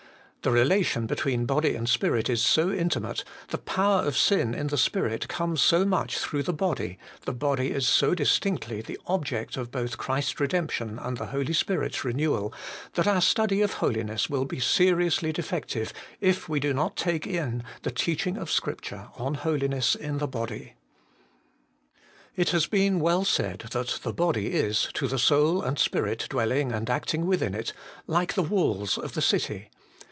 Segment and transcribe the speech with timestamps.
[0.43, 4.75] The relation between body and spirit is so intimate, the power of sin in the
[4.77, 9.91] spirit comes so much through the body, the body is so distinctly the object both
[9.91, 12.51] of Christ's redemption and the Holy Spirit's renewal,
[12.95, 17.61] that our study of holiness will be seriously defective if we do not take in
[17.83, 20.73] the teaching of Scripture on holiness in the body.
[22.35, 26.71] It has been well said that the body is, to the soul and spirit dwelling
[26.71, 27.73] and acting within it,
[28.07, 29.69] like the walls of the city.